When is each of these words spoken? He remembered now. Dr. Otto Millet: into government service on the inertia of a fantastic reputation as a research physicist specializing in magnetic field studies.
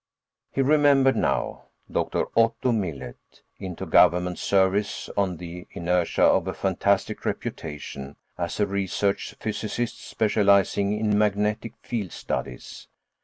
He 0.51 0.63
remembered 0.63 1.15
now. 1.15 1.65
Dr. 1.91 2.25
Otto 2.35 2.71
Millet: 2.71 3.43
into 3.59 3.85
government 3.85 4.39
service 4.39 5.11
on 5.15 5.37
the 5.37 5.67
inertia 5.73 6.23
of 6.23 6.47
a 6.47 6.55
fantastic 6.55 7.23
reputation 7.23 8.15
as 8.35 8.59
a 8.59 8.65
research 8.65 9.35
physicist 9.39 10.03
specializing 10.03 10.97
in 10.99 11.15
magnetic 11.15 11.73
field 11.83 12.13
studies. 12.13 12.87